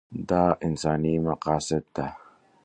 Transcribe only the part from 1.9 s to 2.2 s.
ده.